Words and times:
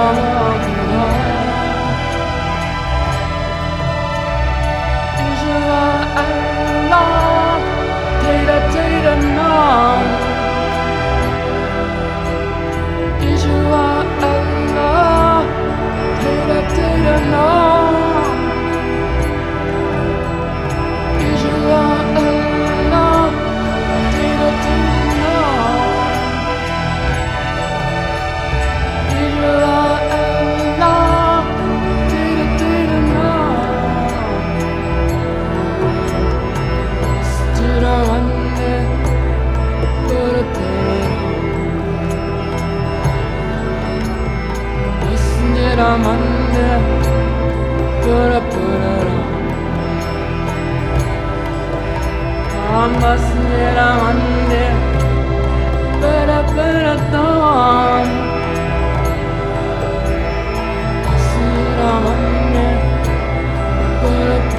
know 0.00 0.29
I'm 45.92 46.06
under, 46.06 46.74
but 48.04 48.30
I 48.32 48.40
put 48.54 48.80
it 48.94 49.06
on. 49.10 49.30
I'm 52.78 52.92
I'm 53.76 54.00
under, 54.10 54.70
but 56.00 56.28
I 56.30 56.40
put 56.54 56.76
it 56.92 57.14
on. 57.14 58.06
I'm 61.90 62.06
under, 62.12 62.72
but 64.00 64.30
I 64.36 64.49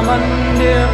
Ramandir 0.00 0.89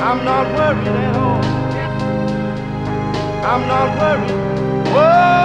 I'm 0.08 0.20
not 0.24 0.46
worried 0.56 0.88
at 0.88 1.16
all. 1.26 1.44
I'm 3.52 3.64
not 3.68 3.88
worried. 4.00 4.38
Around 4.96 5.39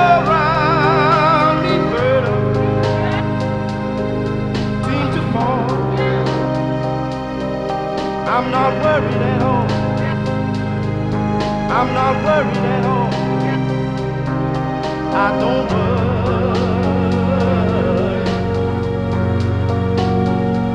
I'm 8.37 8.51
not 8.51 8.73
worried 8.83 9.23
at 9.31 9.43
all. 9.43 9.67
I'm 11.71 11.95
not 11.95 12.15
worried 12.25 12.67
at 12.77 12.85
all. 12.85 13.11
I 15.15 15.39
don't 15.39 15.67
worry 15.71 15.95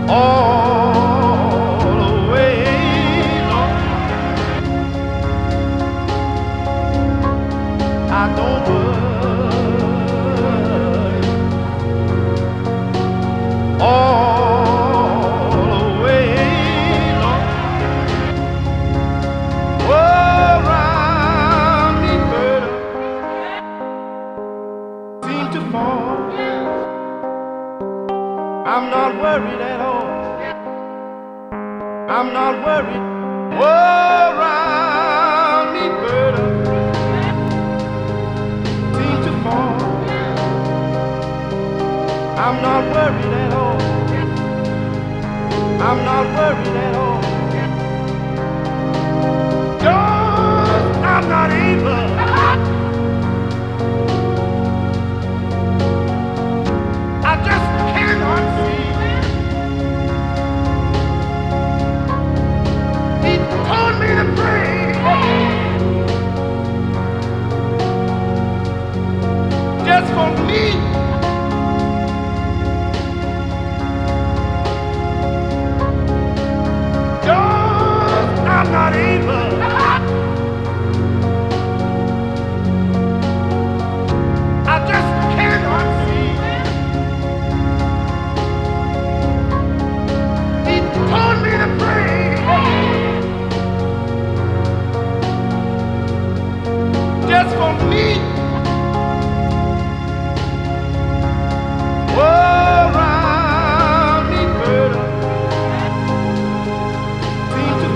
all 0.09 0.68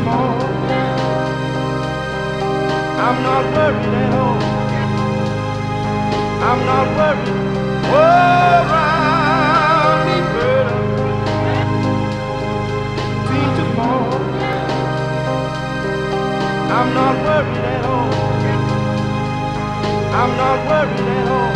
I'm 0.05 0.11
not 3.23 3.45
worried 3.55 3.93
at 4.03 4.13
all. 4.13 4.41
I'm 6.49 6.61
not 6.65 6.87
worried. 6.97 7.37
Around 7.93 9.99
me, 10.07 10.17
bird, 10.33 10.69
seem 13.27 13.49
to 13.57 13.63
fall. 13.75 14.11
I'm 16.77 16.89
not 16.99 17.15
worried 17.25 17.65
at 17.75 17.85
all. 17.85 18.11
I'm 20.21 20.31
not 20.37 20.59
worried 20.69 21.09
at 21.17 21.27
all. 21.37 21.51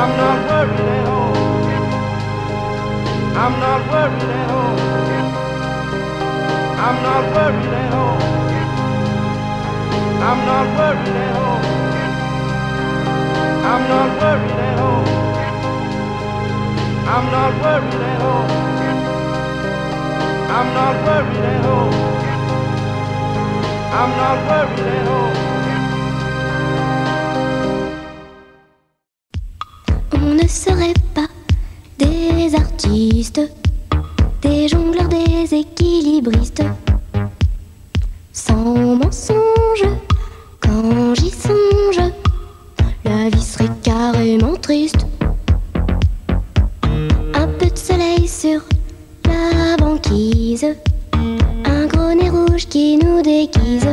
I'm 0.00 0.12
not 0.16 0.38
worried 0.48 0.88
at 0.96 1.06
all. 1.06 1.34
I'm 3.36 3.60
not 3.60 3.80
worried 3.92 4.30
at 4.30 4.50
all. 4.50 5.09
I'm 6.86 6.96
not 7.02 7.24
worried 7.34 7.74
at 7.82 7.92
all. 7.92 8.18
I'm 10.28 10.40
not 10.50 10.66
worried 10.78 11.16
at 11.26 11.36
all. 11.44 11.60
I'm 13.70 13.82
not 13.92 14.10
worried 14.20 14.60
at 14.68 14.78
all. 14.86 15.04
I'm 17.14 17.26
not 17.36 17.52
worried 17.62 18.02
at 18.12 18.22
all. 18.22 18.46
I'm 20.56 20.68
not 20.78 20.94
worried 21.06 21.44
at 21.54 21.64
all. 21.74 21.92
I'm 24.00 24.10
not 24.22 24.38
worried 24.48 24.88
at 24.96 25.08
all. 25.08 25.30
On 30.14 30.34
ne 30.34 30.46
serait 30.48 30.94
pas 31.14 31.28
des 31.98 32.54
artistes, 32.54 33.40
des 34.42 34.68
jongleurs, 34.68 35.08
des 35.08 35.54
équilibristes, 35.54 36.62
sans 38.32 38.96
mensonge. 38.96 39.86
Quand 40.60 41.14
j'y 41.14 41.30
songe, 41.30 42.10
la 43.04 43.28
vie 43.28 43.42
serait 43.42 43.70
carrément 43.82 44.56
triste. 44.56 45.06
Un 47.34 47.48
peu 47.58 47.66
de 47.66 47.78
soleil 47.78 48.26
sur 48.28 48.60
la 49.26 49.76
banquise, 49.76 50.66
un 51.64 51.86
gros 51.86 52.14
nez 52.14 52.30
rouge 52.30 52.66
qui 52.66 52.96
nous 52.96 53.22
déguise. 53.22 53.88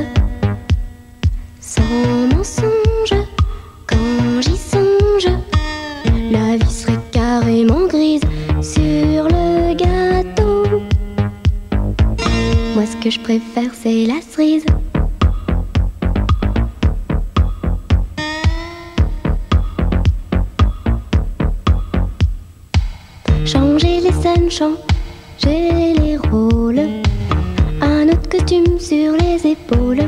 Je 13.09 13.19
préfère, 13.19 13.73
c'est 13.73 14.05
la 14.05 14.21
cerise. 14.21 14.65
Changer 23.45 24.01
les 24.01 24.11
scènes, 24.11 24.51
changer 24.51 25.93
les 25.93 26.17
rôles. 26.17 26.81
Un 27.81 28.09
autre 28.09 28.29
costume 28.29 28.79
sur 28.79 29.13
les 29.13 29.51
épaules. 29.51 30.03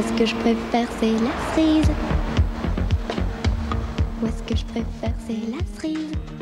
Moi, 0.00 0.08
ce 0.08 0.18
que 0.18 0.24
je 0.24 0.34
préfère, 0.36 0.88
c'est 0.98 1.12
la 1.12 1.54
cerise. 1.54 1.90
Moi, 4.22 4.30
ce 4.34 4.42
que 4.50 4.58
je 4.58 4.64
préfère, 4.64 5.12
c'est 5.26 5.34
la 5.50 5.58
cerise. 5.76 6.39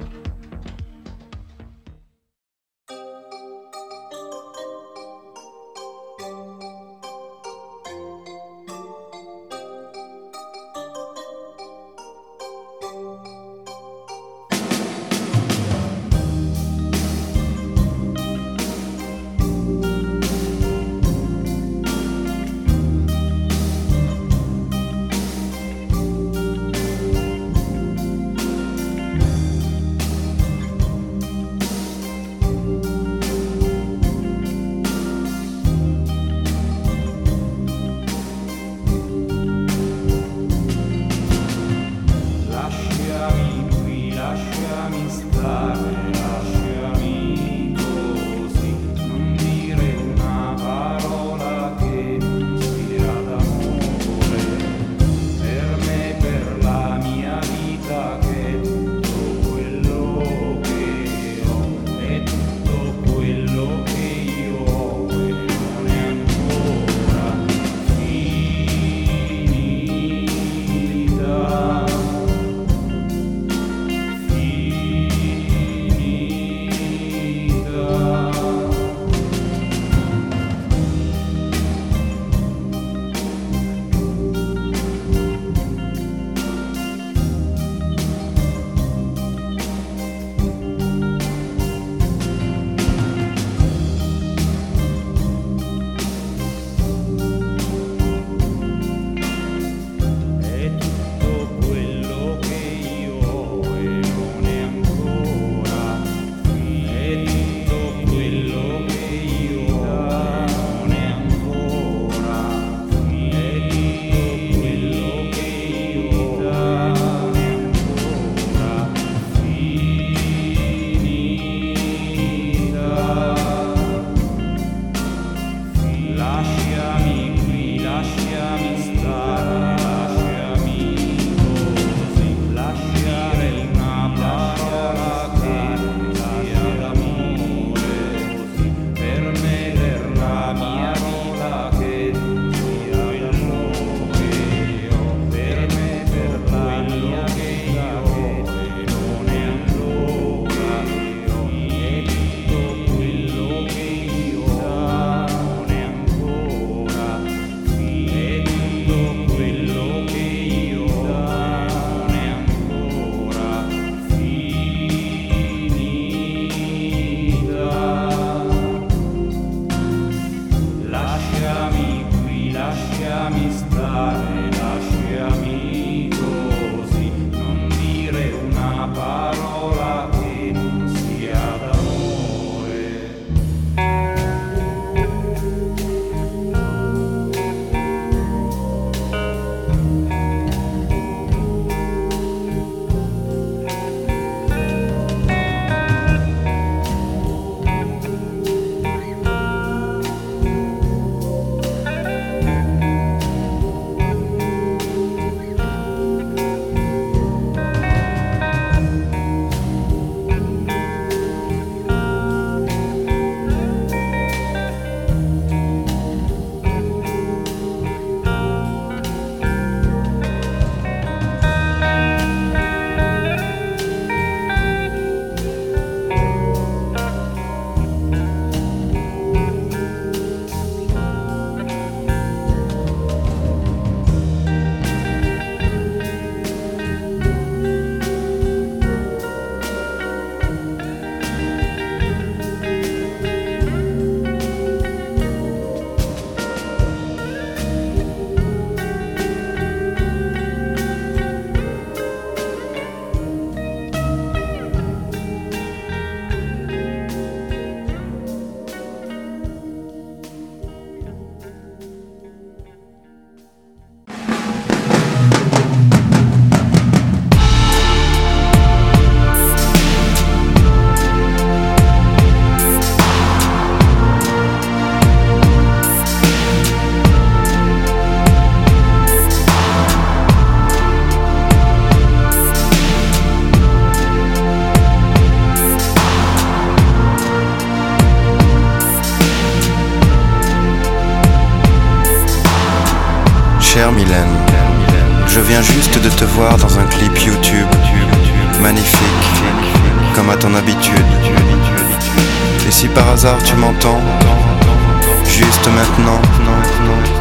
está. 45.08 46.17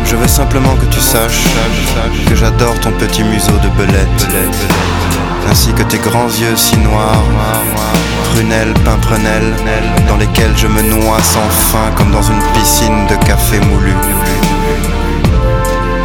Je 0.10 0.16
veux 0.16 0.28
simplement 0.28 0.76
que 0.76 0.86
tu 0.86 1.02
saches 1.02 1.44
que 2.28 2.36
j'adore 2.36 2.80
ton 2.80 2.92
petit 2.92 3.24
museau 3.24 3.58
de 3.64 3.70
belette, 3.70 4.28
ainsi 5.50 5.74
que 5.74 5.84
tes 5.84 5.98
grands 5.98 6.30
yeux 6.30 6.56
si 6.56 6.78
noirs, 6.78 7.24
prunelles, 8.32 8.74
pimprenelles, 8.86 9.54
dans 10.08 10.16
lesquels 10.16 10.56
je 10.56 10.68
me 10.68 10.82
noie 10.82 11.22
sans 11.22 11.50
fin 11.50 11.92
comme 11.96 12.12
dans 12.12 12.22
une 12.22 12.42
piscine 12.54 13.06
de 13.08 13.16
café 13.26 13.60
moulu. 13.60 13.94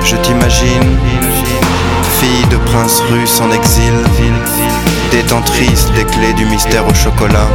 Je 0.04 0.16
t'imagine, 0.16 0.98
fille 2.20 2.46
de 2.50 2.56
prince 2.56 3.00
russe 3.10 3.40
en 3.40 3.52
exil, 3.52 3.94
détentrice 5.12 5.86
des 5.94 6.04
clés 6.04 6.32
du 6.34 6.46
mystère 6.46 6.86
au 6.86 6.94
chocolat, 6.94 7.48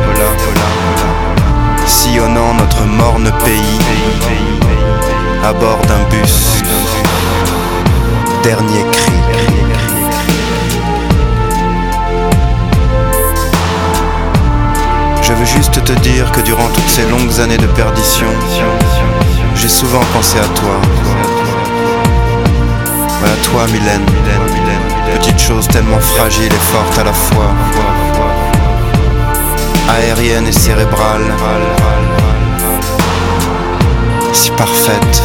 sillonnant 1.86 2.54
notre 2.54 2.86
morne 2.86 3.32
pays 3.44 4.67
à 5.48 5.54
bord 5.54 5.80
d'un 5.88 6.04
bus. 6.10 6.62
Dernier 8.44 8.84
cri. 8.92 9.14
Je 15.22 15.32
veux 15.32 15.46
juste 15.46 15.82
te 15.86 15.94
dire 15.94 16.30
que 16.34 16.42
durant 16.42 16.68
toutes 16.74 16.90
ces 16.90 17.06
longues 17.08 17.40
années 17.40 17.58
de 17.58 17.68
perdition, 17.68 18.28
j'ai 19.56 19.70
souvent 19.70 20.04
pensé 20.14 20.38
à 20.38 20.48
toi. 20.60 20.76
À 23.24 23.46
toi, 23.46 23.66
Mylène. 23.68 24.06
Petite 25.14 25.40
chose 25.40 25.66
tellement 25.70 26.00
fragile 26.00 26.52
et 26.52 26.66
forte 26.74 27.00
à 27.00 27.06
la 27.06 27.14
fois. 27.14 27.52
Aérienne 29.88 30.48
et 30.48 30.52
cérébrale. 30.52 31.32
Si 34.38 34.52
parfaite. 34.52 35.23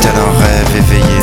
Tel 0.00 0.10
un 0.16 0.32
rêve 0.40 0.76
éveillé. 0.76 1.19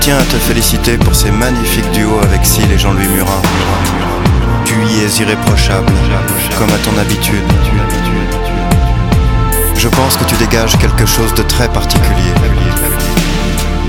Tiens 0.00 0.18
à 0.18 0.22
te 0.22 0.36
féliciter 0.36 0.96
pour 0.96 1.14
ces 1.14 1.30
magnifiques 1.30 1.90
duos 1.92 2.20
avec 2.22 2.44
Syl 2.44 2.70
et 2.72 2.78
Jean-Louis 2.78 3.08
Murat. 3.08 3.42
Tu 4.64 4.74
y 4.74 5.04
es 5.04 5.20
irréprochable, 5.20 5.92
comme 6.58 6.70
à 6.70 6.78
ton 6.78 6.98
habitude. 6.98 7.44
Je 9.76 9.88
pense 9.88 10.16
que 10.16 10.24
tu 10.24 10.34
dégages 10.36 10.78
quelque 10.78 11.04
chose 11.04 11.34
de 11.34 11.42
très 11.42 11.68
particulier. 11.68 12.32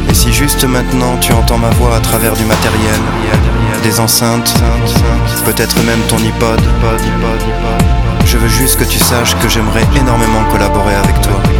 Et 0.09 0.13
si 0.13 0.33
juste 0.33 0.65
maintenant 0.65 1.15
tu 1.21 1.31
entends 1.31 1.57
ma 1.57 1.69
voix 1.69 1.95
à 1.95 1.99
travers 2.01 2.35
du 2.35 2.43
matériel, 2.43 2.99
des 3.81 3.99
enceintes, 4.01 4.53
peut-être 5.45 5.81
même 5.83 6.01
ton 6.09 6.17
iPod, 6.17 6.61
je 8.25 8.37
veux 8.37 8.49
juste 8.49 8.77
que 8.77 8.83
tu 8.83 8.99
saches 8.99 9.35
que 9.37 9.47
j'aimerais 9.47 9.85
énormément 9.95 10.43
collaborer 10.51 10.95
avec 10.95 11.21
toi. 11.21 11.50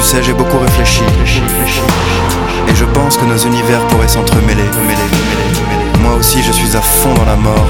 Tu 0.00 0.06
sais, 0.06 0.22
j'ai 0.22 0.32
beaucoup 0.32 0.58
réfléchi. 0.58 1.02
Et 2.68 2.74
je 2.74 2.86
pense 2.86 3.18
que 3.18 3.24
nos 3.26 3.36
univers 3.36 3.86
pourraient 3.88 4.08
s'entremêler. 4.08 4.64
Moi 6.00 6.14
aussi, 6.14 6.42
je 6.42 6.52
suis 6.52 6.74
à 6.74 6.80
fond 6.80 7.12
dans 7.12 7.26
la 7.26 7.36
mort. 7.36 7.66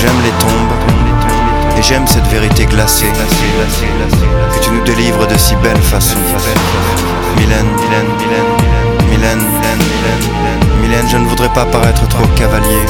J'aime 0.00 0.20
les 0.24 0.32
tombes. 0.40 1.78
Et 1.78 1.82
j'aime 1.82 2.08
cette 2.08 2.26
vérité 2.26 2.66
glacée 2.66 3.06
que 4.52 4.64
tu 4.64 4.70
nous 4.72 4.82
délivres 4.82 5.28
de 5.28 5.38
si 5.38 5.54
belle 5.62 5.80
façon. 5.80 6.18
Mylène, 7.36 7.68
Mylène, 7.78 8.10
Mylène, 9.08 9.38
Mylène, 9.38 10.82
Mylène, 10.82 11.08
je 11.08 11.18
ne 11.18 11.26
voudrais 11.26 11.50
pas 11.50 11.66
paraître 11.66 12.06
trop 12.08 12.26
cavalier. 12.34 12.84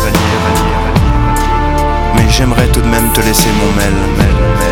Mais 2.16 2.24
j'aimerais 2.30 2.68
tout 2.68 2.80
de 2.80 2.88
même 2.88 3.12
te 3.12 3.20
laisser 3.20 3.50
mon 3.60 3.76
mail. 3.76 4.69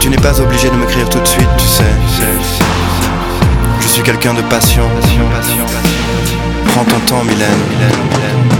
Tu 0.00 0.08
n'es 0.08 0.16
pas 0.16 0.40
obligé 0.40 0.70
de 0.70 0.76
m'écrire 0.76 1.08
tout 1.10 1.20
de 1.20 1.28
suite, 1.28 1.48
tu 1.58 1.66
sais. 1.66 1.84
Je 3.80 3.88
suis 3.88 4.02
quelqu'un 4.02 4.32
de 4.32 4.42
patient. 4.42 4.88
Prends 6.72 6.84
ton 6.84 7.00
temps, 7.00 7.24
Mylène. 7.24 8.59